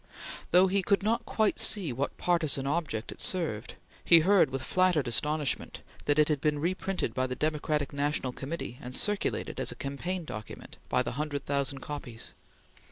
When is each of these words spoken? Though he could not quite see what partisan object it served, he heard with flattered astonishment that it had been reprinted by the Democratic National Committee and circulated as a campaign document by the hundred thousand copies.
Though 0.49 0.65
he 0.65 0.81
could 0.81 1.03
not 1.03 1.27
quite 1.27 1.59
see 1.59 1.93
what 1.93 2.17
partisan 2.17 2.65
object 2.65 3.11
it 3.11 3.21
served, 3.21 3.75
he 4.03 4.21
heard 4.21 4.49
with 4.49 4.63
flattered 4.63 5.07
astonishment 5.07 5.83
that 6.05 6.17
it 6.17 6.27
had 6.27 6.41
been 6.41 6.57
reprinted 6.57 7.13
by 7.13 7.27
the 7.27 7.35
Democratic 7.35 7.93
National 7.93 8.31
Committee 8.33 8.79
and 8.81 8.95
circulated 8.95 9.59
as 9.59 9.71
a 9.71 9.75
campaign 9.75 10.25
document 10.25 10.77
by 10.89 11.03
the 11.03 11.11
hundred 11.21 11.45
thousand 11.45 11.81
copies. 11.81 12.33